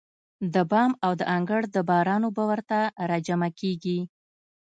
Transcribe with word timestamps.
د 0.53 0.55
بام 0.71 0.91
او 1.05 1.11
د 1.19 1.21
انګړ 1.35 1.61
د 1.75 1.77
باران 1.89 2.21
اوبه 2.25 2.43
ورته 2.51 2.79
راجمع 3.11 3.49
کېږي. 3.59 3.99